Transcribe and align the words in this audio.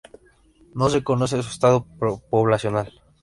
No 0.73 0.89
se 0.89 1.03
conoce 1.03 1.43
su 1.43 1.51
estado 1.51 1.85
poblacional. 2.31 2.91